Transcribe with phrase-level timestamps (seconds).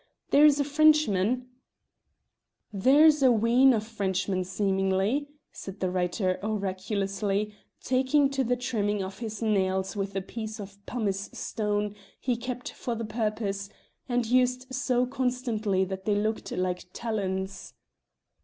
[0.31, 1.45] There's a Frenchman"
[2.85, 9.19] "There's a wheen of Frenchmen, seemingly," said the writer, oracularly, taking to the trimming of
[9.19, 13.69] his nails with a piece of pumice stone he kept for the purpose,
[14.09, 17.75] and used so constantly that they looked like talons.